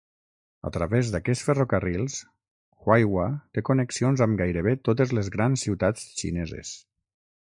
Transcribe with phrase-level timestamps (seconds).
[0.67, 2.15] A través d'aquests ferrocarrils,
[2.87, 6.73] Huaihua té connexions amb gairebé totes les grans ciutats xineses.